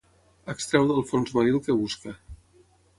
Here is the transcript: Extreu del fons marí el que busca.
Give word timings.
Extreu 0.53 0.87
del 0.93 1.05
fons 1.11 1.37
marí 1.37 1.55
el 1.59 1.63
que 1.69 1.79
busca. 1.85 2.19